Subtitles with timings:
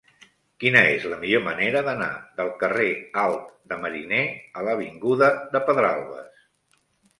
[0.61, 2.07] Quina és la millor manera d'anar
[2.39, 2.89] del carrer
[3.25, 4.25] Alt de Mariner
[4.63, 6.45] a l'avinguda de Pedralbes?